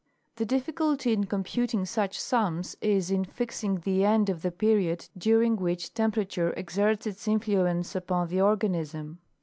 [0.37, 5.57] The difficulty in computing such sums is in fixing the end of the period during
[5.57, 9.19] which temperature exerts its influence upon the organism.